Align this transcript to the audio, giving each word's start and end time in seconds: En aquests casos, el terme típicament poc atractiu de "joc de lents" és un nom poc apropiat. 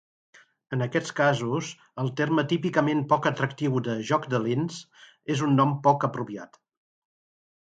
En 0.75 0.83
aquests 0.83 1.11
casos, 1.17 1.67
el 2.03 2.09
terme 2.21 2.45
típicament 2.53 3.03
poc 3.11 3.29
atractiu 3.31 3.77
de 3.89 3.99
"joc 4.13 4.27
de 4.35 4.41
lents" 4.47 4.81
és 5.37 5.45
un 5.51 5.55
nom 5.61 5.77
poc 5.91 6.09
apropiat. 6.11 6.59